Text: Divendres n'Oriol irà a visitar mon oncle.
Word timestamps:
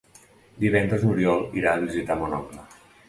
Divendres 0.63 1.05
n'Oriol 1.07 1.45
irà 1.61 1.75
a 1.75 1.85
visitar 1.85 2.19
mon 2.23 2.35
oncle. 2.39 2.65